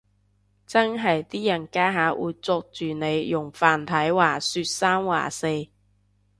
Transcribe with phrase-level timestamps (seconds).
[0.65, 5.67] 真係啲人家下會捉住你用繁體話說三話四